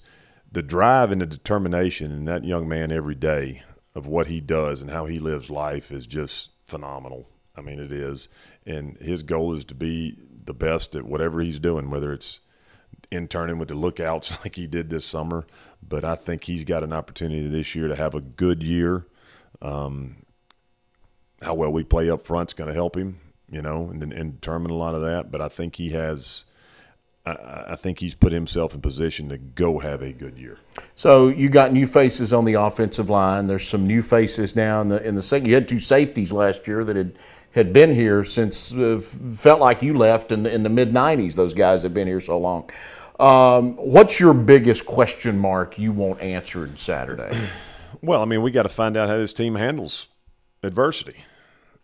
the 0.51 0.63
drive 0.63 1.12
and 1.12 1.22
the 1.22 1.25
determination 1.25 2.12
in 2.12 2.25
that 2.25 2.43
young 2.46 2.67
man 2.67 2.91
every 2.91 3.15
day 3.15 3.63
of 3.96 4.08
what 4.08 4.27
he 4.27 4.39
does 4.39 4.82
and 4.82 4.91
how 4.91 5.05
he 5.05 5.20
lives 5.20 5.50
life 5.50 5.91
is 5.91 6.05
just 6.05 6.50
phenomenal. 6.63 7.27
I 7.55 7.62
mean, 7.62 7.79
it 7.79 7.91
is, 7.91 8.29
and 8.65 8.98
his 8.98 9.22
goal 9.22 9.55
is 9.55 9.65
to 9.65 9.75
be 9.75 10.17
the 10.46 10.53
best 10.53 10.96
at 10.96 11.05
whatever 11.05 11.41
he's 11.41 11.60
doing, 11.60 11.89
whether 11.89 12.12
it's 12.12 12.39
interning 13.12 13.60
with 13.60 13.67
the 13.67 13.75
lookouts 13.75 14.38
like 14.43 14.55
he 14.55 14.67
did 14.67 14.89
this 14.89 15.05
summer. 15.05 15.46
But 15.88 16.03
I 16.03 16.15
think 16.15 16.46
he's 16.46 16.63
got 16.63 16.84
an 16.84 16.93
opportunity 16.93 17.48
this 17.48 17.75
year 17.75 17.88
to 17.88 17.96
have 17.96 18.15
a 18.15 18.22
good 18.22 18.63
year 18.63 19.05
um, 19.62 20.17
how 21.41 21.53
well 21.53 21.72
we 21.72 21.83
play 21.83 22.10
up 22.10 22.25
front 22.25 22.50
is 22.50 22.53
going 22.53 22.69
to 22.69 22.74
help 22.74 22.95
him, 22.95 23.19
you 23.50 23.62
know, 23.62 23.89
and, 23.89 24.01
and 24.13 24.39
determine 24.39 24.72
a 24.72 24.75
lot 24.75 24.95
of 24.95 25.01
that. 25.01 25.31
But 25.31 25.41
I 25.41 25.48
think 25.48 25.75
he 25.75 25.89
has. 25.91 26.45
I, 27.25 27.77
think 27.77 28.00
he's 28.00 28.15
put 28.15 28.33
himself 28.33 28.74
in 28.75 28.81
position 28.81 29.29
to 29.29 29.38
go 29.38 29.79
have 29.79 30.01
a 30.01 30.12
good 30.12 30.38
year. 30.38 30.57
So 30.93 31.29
you 31.29 31.48
got 31.48 31.72
new 31.72 31.88
faces 31.88 32.33
on 32.33 32.43
the 32.43 32.55
offensive 32.55 33.10
line. 33.10 33.48
There's 33.48 33.65
some 33.65 33.88
new 33.88 34.01
faces 34.01 34.57
now 34.57 34.81
in 34.81 34.89
the 34.89 35.01
in 35.01 35.15
the 35.15 35.22
second. 35.22 35.48
You 35.48 35.53
had 35.53 35.69
two 35.69 35.79
safeties 35.79 36.33
last 36.33 36.67
year 36.67 36.83
that 36.83 36.98
had 36.98 37.17
had 37.51 37.72
been 37.72 37.95
here 37.95 38.25
since 38.25 38.74
uh, 38.74 39.00
felt 39.36 39.62
like 39.62 39.81
you 39.81 39.98
left 39.98 40.33
in 40.33 40.43
the, 40.43 40.53
in 40.53 40.63
the 40.63 40.69
mid 40.69 40.91
'90s. 40.91 41.36
Those 41.36 41.53
guys 41.53 41.83
have 41.83 41.93
been 41.93 42.07
here 42.07 42.19
so 42.19 42.38
long. 42.38 42.69
Um, 43.19 43.77
what's 43.77 44.19
your 44.19 44.33
biggest 44.33 44.86
question 44.86 45.38
mark 45.38 45.77
you 45.77 45.93
want 45.93 46.19
answered 46.19 46.77
Saturday? 46.77 47.31
Well, 48.02 48.22
I 48.22 48.26
mean, 48.26 48.42
we 48.42 48.52
got 48.52 48.64
to 48.64 48.70
find 48.70 48.98
out 48.98 49.10
how 49.10 49.18
this 49.18 49.34
team 49.34 49.56
handles 49.56 50.08
adversity. 50.62 51.24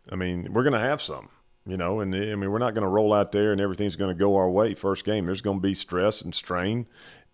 I 0.09 0.15
mean, 0.15 0.53
we're 0.53 0.63
going 0.63 0.73
to 0.73 0.79
have 0.79 1.01
some, 1.01 1.29
you 1.65 1.77
know, 1.77 1.99
and 1.99 2.13
I 2.15 2.35
mean, 2.35 2.51
we're 2.51 2.57
not 2.57 2.73
going 2.73 2.83
to 2.83 2.89
roll 2.89 3.13
out 3.13 3.31
there 3.31 3.51
and 3.51 3.61
everything's 3.61 3.95
going 3.95 4.15
to 4.15 4.19
go 4.19 4.35
our 4.35 4.49
way 4.49 4.73
first 4.73 5.05
game. 5.05 5.25
There's 5.25 5.41
going 5.41 5.57
to 5.57 5.61
be 5.61 5.73
stress 5.73 6.21
and 6.21 6.33
strain. 6.33 6.87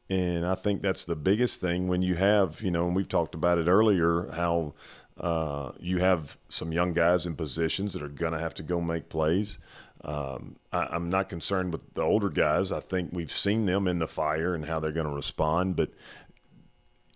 And 0.09 0.45
I 0.45 0.55
think 0.55 0.81
that's 0.81 1.05
the 1.05 1.15
biggest 1.15 1.61
thing 1.61 1.87
when 1.87 2.01
you 2.01 2.15
have, 2.15 2.61
you 2.61 2.69
know, 2.69 2.85
and 2.85 2.95
we've 2.95 3.09
talked 3.09 3.33
about 3.33 3.57
it 3.57 3.67
earlier, 3.67 4.29
how 4.33 4.73
uh, 5.19 5.71
you 5.79 5.99
have 5.99 6.37
some 6.49 6.71
young 6.71 6.93
guys 6.93 7.25
in 7.25 7.35
positions 7.35 7.93
that 7.93 8.03
are 8.03 8.09
going 8.09 8.33
to 8.33 8.39
have 8.39 8.53
to 8.55 8.63
go 8.63 8.81
make 8.81 9.09
plays. 9.09 9.57
Um, 10.03 10.57
I, 10.71 10.95
am 10.95 11.09
not 11.09 11.29
concerned 11.29 11.71
with 11.71 11.95
the 11.95 12.03
older 12.03 12.29
guys. 12.29 12.71
I 12.71 12.79
think 12.79 13.09
we've 13.11 13.31
seen 13.31 13.65
them 13.65 13.87
in 13.87 13.97
the 13.97 14.07
fire 14.07 14.53
and 14.53 14.65
how 14.65 14.79
they're 14.79 14.91
going 14.91 15.07
to 15.07 15.11
respond. 15.11 15.75
But 15.75 15.89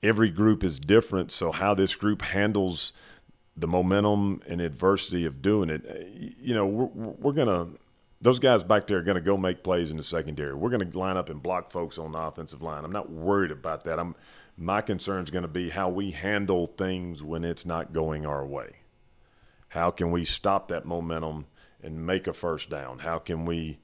every 0.02 0.30
group 0.30 0.64
is 0.64 0.80
different. 0.80 1.32
So 1.32 1.52
how 1.52 1.74
this 1.74 1.96
group 1.96 2.22
handles 2.22 2.94
the 3.56 3.68
momentum 3.68 4.42
and 4.48 4.62
adversity 4.62 5.26
of 5.26 5.42
doing 5.42 5.70
it, 5.70 5.84
you 6.40 6.54
know, 6.54 6.66
we're, 6.66 6.86
we're 6.86 7.34
gonna 7.34 7.70
those 8.22 8.40
guys 8.40 8.64
back 8.64 8.88
there 8.88 8.98
are 8.98 9.02
going 9.02 9.16
to 9.16 9.22
go 9.22 9.38
make 9.38 9.64
plays 9.64 9.92
in 9.92 9.98
the 9.98 10.04
secondary. 10.04 10.54
We're 10.54 10.70
going 10.70 10.90
to 10.90 10.98
line 10.98 11.16
up 11.16 11.30
and 11.30 11.42
block 11.42 11.72
folks 11.72 11.98
on 11.98 12.12
the 12.12 12.20
offensive 12.20 12.62
line. 12.62 12.84
I'm 12.84 12.92
not 12.92 13.10
worried 13.10 13.52
about 13.52 13.86
that. 13.86 13.98
I'm 13.98 14.16
my 14.58 14.82
concern 14.82 15.24
is 15.24 15.32
going 15.32 15.44
to 15.44 15.48
be 15.48 15.70
how 15.70 15.88
we 15.88 16.12
handle 16.12 16.68
things 16.68 17.24
when 17.24 17.46
it's 17.46 17.66
not 17.66 17.94
going 17.94 18.26
our 18.26 18.46
way. 18.46 18.76
How 19.70 19.90
can 19.90 20.12
we 20.12 20.26
stop 20.26 20.68
that 20.68 20.86
momentum 20.86 21.46
and 21.82 22.06
make 22.06 22.28
a 22.28 22.34
first 22.34 22.70
down? 22.70 23.00
How 23.00 23.20
can 23.20 23.46
we 23.46 23.80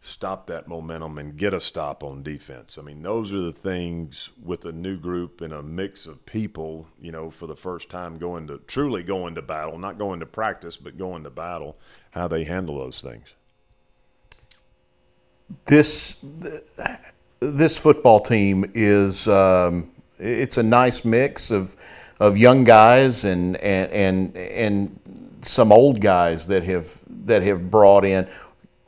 stop 0.00 0.46
that 0.46 0.66
momentum 0.66 1.18
and 1.18 1.36
get 1.36 1.52
a 1.52 1.60
stop 1.60 2.02
on 2.02 2.22
defense. 2.22 2.78
I 2.78 2.82
mean, 2.82 3.02
those 3.02 3.34
are 3.34 3.40
the 3.40 3.52
things 3.52 4.30
with 4.42 4.64
a 4.64 4.72
new 4.72 4.96
group 4.96 5.42
and 5.42 5.52
a 5.52 5.62
mix 5.62 6.06
of 6.06 6.24
people, 6.24 6.86
you 7.00 7.12
know, 7.12 7.30
for 7.30 7.46
the 7.46 7.56
first 7.56 7.90
time 7.90 8.16
going 8.16 8.46
to 8.46 8.58
truly 8.66 9.02
going 9.02 9.34
to 9.34 9.42
battle, 9.42 9.78
not 9.78 9.98
going 9.98 10.20
to 10.20 10.26
practice, 10.26 10.78
but 10.78 10.96
going 10.96 11.24
to 11.24 11.30
battle, 11.30 11.76
how 12.12 12.26
they 12.26 12.44
handle 12.44 12.78
those 12.78 13.02
things. 13.02 13.34
This 15.66 16.16
this 17.40 17.78
football 17.78 18.20
team 18.20 18.70
is 18.72 19.28
um, 19.28 19.90
it's 20.18 20.56
a 20.56 20.62
nice 20.62 21.04
mix 21.04 21.50
of 21.50 21.76
of 22.20 22.38
young 22.38 22.64
guys 22.64 23.24
and 23.24 23.56
and 23.56 23.90
and 23.92 24.36
and 24.36 25.00
some 25.42 25.72
old 25.72 26.00
guys 26.00 26.46
that 26.46 26.62
have 26.64 26.98
that 27.08 27.42
have 27.42 27.70
brought 27.70 28.04
in 28.04 28.28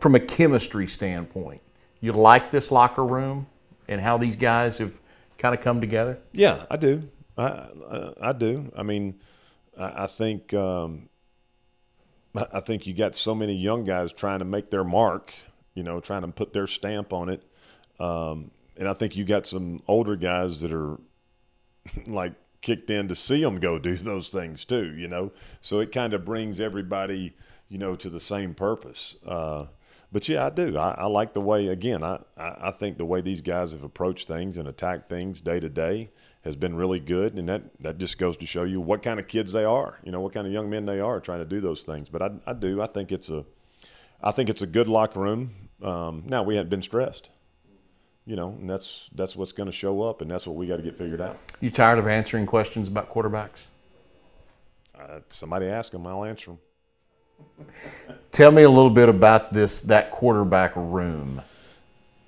from 0.03 0.17
a 0.17 0.21
chemistry 0.21 0.89
standpoint, 0.89 1.61
you 2.01 2.13
like 2.13 2.51
this 2.51 2.73
locker 2.73 3.07
room 3.07 3.47
and 3.87 4.01
how 4.01 4.19
these 4.19 4.35
guys 4.35 4.79
have 4.79 4.99
kind 5.39 5.55
of 5.55 5.61
come 5.61 5.81
together? 5.81 6.19
Yeah, 6.33 6.67
I 6.69 6.77
do. 6.77 7.09
I 7.39 7.45
I, 7.45 8.13
I 8.21 8.33
do. 8.33 8.73
I 8.77 8.83
mean, 8.83 9.21
I, 9.79 10.03
I 10.03 10.07
think 10.09 10.53
um, 10.55 11.09
I 12.35 12.59
think 12.59 12.89
you 12.89 12.95
got 12.95 13.15
so 13.15 13.33
many 13.33 13.55
young 13.55 13.85
guys 13.85 14.13
trying 14.13 14.41
to 14.41 14.45
make 14.45 14.71
their 14.71 14.83
mark. 14.83 15.33
You 15.75 15.85
know, 15.85 16.01
trying 16.01 16.23
to 16.23 16.29
put 16.29 16.53
their 16.53 16.67
stamp 16.67 17.13
on 17.13 17.29
it. 17.29 17.45
Um, 18.01 18.51
and 18.77 18.89
I 18.89 18.95
think 18.95 19.17
you 19.17 19.25
got 19.25 19.47
some 19.47 19.83
older 19.87 20.17
guys 20.17 20.63
that 20.63 20.73
are 20.73 20.99
like 22.07 22.35
kicked 22.61 22.91
in 22.91 23.07
to 23.09 23.15
see 23.15 23.41
them 23.41 23.61
go 23.61 23.79
do 23.79 23.97
those 23.97 24.31
things 24.31 24.65
too. 24.65 24.95
You 24.97 25.07
know, 25.07 25.33
so 25.61 25.79
it 25.79 25.93
kind 25.93 26.13
of 26.13 26.25
brings 26.25 26.59
everybody, 26.59 27.37
you 27.73 27.79
know, 27.79 27.97
to 27.97 28.11
the 28.11 28.21
same 28.21 28.53
purpose. 28.53 29.17
Uh, 29.27 29.65
but 30.13 30.29
yeah, 30.29 30.45
I 30.45 30.51
do. 30.51 30.77
I, 30.77 30.91
I 30.91 31.07
like 31.07 31.33
the 31.33 31.41
way. 31.41 31.69
Again, 31.69 32.05
I, 32.05 32.21
I 32.37 32.71
think 32.71 32.99
the 32.99 33.07
way 33.07 33.23
these 33.23 33.41
guys 33.41 33.73
have 33.73 33.83
approached 33.83 34.29
things 34.29 34.59
and 34.59 34.69
attacked 34.69 35.09
things 35.09 35.41
day 35.41 35.59
to 35.59 35.71
day 35.71 36.11
has 36.45 36.55
been 36.55 36.77
really 36.77 37.01
good, 37.01 37.39
and 37.39 37.49
that 37.49 37.63
that 37.81 37.97
just 37.97 38.19
goes 38.19 38.37
to 38.37 38.47
show 38.47 38.65
you 38.65 38.79
what 38.79 39.03
kind 39.03 39.19
of 39.19 39.27
kids 39.27 39.53
they 39.53 39.65
are. 39.65 39.99
You 40.05 40.13
know, 40.13 40.21
what 40.21 40.35
kind 40.35 40.47
of 40.47 40.53
young 40.53 40.69
men 40.69 40.85
they 40.85 41.01
are 41.01 41.19
trying 41.19 41.39
to 41.39 41.47
do 41.47 41.63
those 41.63 41.83
things. 41.83 42.11
But 42.11 42.21
I, 42.21 42.31
I 42.47 42.53
do. 42.53 42.83
I 42.83 42.87
think 42.87 43.11
it's 43.11 43.31
a, 43.31 43.47
I 44.23 44.33
think 44.33 44.51
it's 44.51 44.61
a 44.61 44.67
good 44.67 44.87
locker 44.87 45.21
room. 45.21 45.55
Um, 45.83 46.25
now 46.27 46.43
we 46.43 46.57
haven't 46.57 46.69
been 46.69 46.83
stressed 46.83 47.31
you 48.25 48.37
know, 48.37 48.51
and 48.51 48.71
that's 48.71 49.11
that's 49.17 49.35
what's 49.35 49.51
going 49.51 49.67
to 49.67 49.73
show 49.73 50.03
up, 50.03 50.21
and 50.21 50.31
that's 50.31 50.47
what 50.47 50.55
we 50.55 50.69
got 50.69 50.77
to 50.77 50.83
get 50.85 50.97
figured 50.97 51.21
out. 51.21 51.41
You 51.61 51.73
tired 51.73 51.99
of 51.99 52.07
answering 52.07 52.47
questions 52.47 52.87
about 52.87 53.11
quarterbacks? 53.11 53.65
Uh, 54.97 55.21
somebody 55.29 55.67
ask 55.67 55.91
them, 55.91 56.07
I'll 56.07 56.25
answer 56.25 56.53
them. 56.53 56.59
Tell 58.33 58.51
me 58.51 58.63
a 58.63 58.71
little 58.71 58.91
bit 58.91 59.11
about 59.11 59.53
this 59.53 59.83
that 59.83 60.11
quarterback 60.11 60.73
room. 60.75 61.43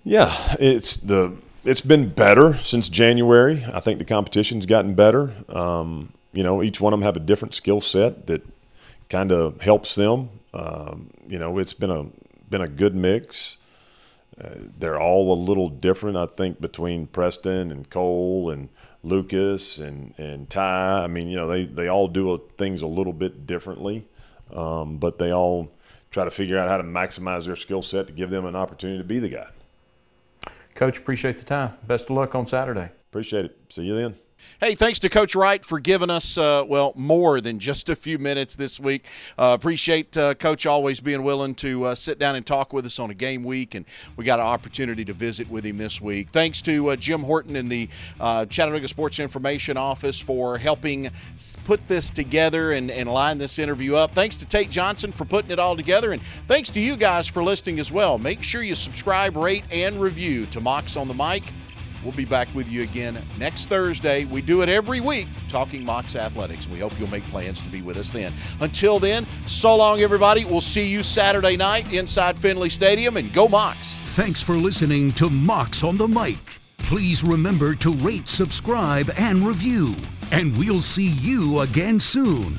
Yeah, 0.05 0.31
it's 0.61 0.99
the 0.99 1.35
it's 1.65 1.81
been 1.81 2.11
better 2.11 2.55
since 2.59 2.91
January. 2.91 3.65
I 3.73 3.81
think 3.81 3.99
the 3.99 4.05
competition's 4.05 4.67
gotten 4.67 4.95
better. 4.95 5.33
Um, 5.49 6.13
you 6.35 6.43
know, 6.43 6.63
each 6.63 6.79
one 6.79 6.93
of 6.93 7.01
them 7.01 7.07
have 7.07 7.17
a 7.17 7.21
different 7.21 7.55
skill 7.55 7.81
set 7.81 8.27
that 8.27 8.47
kind 9.09 9.33
of 9.33 9.63
helps 9.63 9.95
them. 9.95 10.29
Um, 10.53 11.11
you 11.27 11.39
know, 11.39 11.59
it's 11.59 11.73
been 11.73 11.91
a 11.91 12.07
been 12.51 12.61
a 12.61 12.69
good 12.69 12.95
mix. 12.95 13.57
Uh, 14.39 14.51
they're 14.79 15.01
all 15.01 15.33
a 15.33 15.39
little 15.41 15.71
different, 15.71 16.17
I 16.19 16.27
think, 16.27 16.61
between 16.61 17.07
Preston 17.07 17.71
and 17.71 17.89
Cole 17.89 18.51
and 18.51 18.69
Lucas 19.03 19.79
and 19.79 20.13
and 20.19 20.51
Ty. 20.51 21.05
I 21.05 21.07
mean, 21.07 21.29
you 21.29 21.37
know, 21.37 21.49
they 21.49 21.65
they 21.65 21.89
all 21.89 22.09
do 22.09 22.43
things 22.59 22.83
a 22.83 22.87
little 22.87 23.15
bit 23.15 23.47
differently 23.47 24.05
um, 24.53 24.99
but 24.99 25.19
they 25.19 25.33
all 25.33 25.73
try 26.11 26.25
to 26.25 26.31
figure 26.31 26.59
out 26.59 26.69
how 26.69 26.77
to 26.77 26.85
maximize 26.85 27.47
their 27.47 27.57
skill 27.57 27.83
set 27.83 28.07
to 28.07 28.13
give 28.13 28.31
them 28.31 28.47
an 28.47 28.55
opportunity 28.57 28.99
to 28.99 29.05
be 29.05 29.19
the 29.19 29.29
guy. 29.29 29.49
Coach, 30.75 30.99
appreciate 30.99 31.39
the 31.39 31.45
time. 31.45 31.75
Best 31.87 32.05
of 32.05 32.11
luck 32.11 32.35
on 32.35 32.47
Saturday. 32.47 32.91
Appreciate 33.11 33.45
it. 33.47 33.59
See 33.69 33.85
you 33.85 33.95
then. 33.95 34.15
Hey, 34.61 34.75
thanks 34.75 34.99
to 35.01 35.09
Coach 35.09 35.35
Wright 35.35 35.65
for 35.65 35.81
giving 35.81 36.11
us, 36.11 36.39
uh, 36.39 36.65
well, 36.67 36.93
more 36.97 37.41
than 37.41 37.59
just 37.59 37.89
a 37.89 37.97
few 37.97 38.19
minutes 38.19 38.55
this 38.55 38.79
week. 38.79 39.05
Uh, 39.37 39.57
appreciate 39.59 40.17
uh, 40.17 40.35
Coach 40.35 40.65
always 40.65 41.01
being 41.01 41.23
willing 41.23 41.55
to 41.57 41.85
uh, 41.85 41.95
sit 41.95 42.19
down 42.19 42.37
and 42.37 42.47
talk 42.47 42.73
with 42.73 42.87
us 42.87 42.99
on 42.99 43.11
a 43.11 43.15
game 43.15 43.43
week, 43.43 43.75
and 43.75 43.85
we 44.17 44.25
got 44.25 44.41
an 44.41 44.47
opportunity 44.47 45.05
to 45.05 45.13
visit 45.13 45.51
with 45.51 45.65
him 45.65 45.77
this 45.77 46.01
week. 46.01 46.31
Thanks 46.31 46.63
to 46.63 46.91
uh, 46.91 46.97
Jim 46.97 47.23
Horton 47.23 47.57
in 47.57 47.69
the 47.69 47.89
uh, 48.21 48.47
Chattanooga 48.47 48.89
Sports 48.89 49.19
Information 49.19 49.77
Office 49.77 50.21
for 50.21 50.57
helping 50.57 51.11
put 51.65 51.87
this 51.89 52.11
together 52.11 52.73
and, 52.73 52.91
and 52.91 53.11
line 53.11 53.39
this 53.39 53.59
interview 53.59 53.97
up. 53.97 54.13
Thanks 54.13 54.37
to 54.37 54.47
Tate 54.47 54.71
Johnson 54.71 55.11
for 55.11 55.25
putting 55.25 55.51
it 55.51 55.59
all 55.59 55.77
together, 55.77 56.13
and 56.13 56.23
thanks 56.47 56.71
to 56.71 56.81
you 56.81 56.97
guys 56.97 57.27
for 57.27 57.43
listening 57.43 57.81
as 57.81 57.91
well. 57.91 58.19
Make 58.19 58.43
sure 58.43 58.63
you 58.63 58.77
subscribe, 58.77 59.37
rate, 59.37 59.65
and 59.71 59.97
review 59.97 60.47
to 60.47 60.61
Mocs 60.61 61.01
on 61.01 61.09
the 61.09 61.15
Mic. 61.15 61.43
We'll 62.05 62.13
be 62.13 62.27
back 62.27 62.49
with 62.55 62.69
you 62.69 62.83
again 62.83 63.19
next 63.39 63.69
Thursday. 63.69 64.27
We 64.27 64.43
do 64.43 64.61
it 64.61 64.69
every 64.69 65.01
week, 65.01 65.27
talking 65.49 65.85
Mocs 65.85 66.17
Athletics. 66.17 66.69
We 66.69 66.79
hope 66.79 66.93
you'll 66.99 67.11
make 67.11 67.25
plans 67.25 67.63
to 67.63 67.69
be 67.71 67.81
with 67.81 67.97
us 67.97 68.11
then. 68.11 68.33
Until 68.61 68.99
then, 68.99 69.27
so 69.47 69.75
long, 69.75 70.01
everybody. 70.01 70.45
We'll 70.45 70.61
see 70.61 70.87
you 70.87 71.03
Saturday 71.03 71.57
night 71.57 71.91
inside 71.93 72.39
Finley 72.39 72.69
Stadium, 72.69 73.17
and 73.17 73.33
go 73.33 73.49
Mocs. 73.49 73.97
Thanks 74.15 74.43
for 74.43 74.55
listening 74.55 75.13
to 75.13 75.31
Mocs 75.31 75.83
on 75.83 75.97
the 75.97 76.07
Mic. 76.07 76.37
Please 76.79 77.25
remember 77.25 77.75
to 77.77 77.93
rate, 77.95 78.29
subscribe, 78.29 79.11
and 79.17 79.47
review. 79.47 79.95
And 80.31 80.57
we'll 80.59 80.83
see 80.83 81.09
you 81.09 81.61
again 81.61 81.99
soon. 81.99 82.59